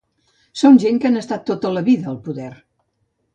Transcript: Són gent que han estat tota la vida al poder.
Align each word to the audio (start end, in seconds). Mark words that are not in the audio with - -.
Són 0.61 0.79
gent 0.83 0.97
que 1.03 1.07
han 1.09 1.19
estat 1.21 1.45
tota 1.51 1.73
la 1.75 1.85
vida 1.91 2.09
al 2.15 2.19
poder. 2.29 2.49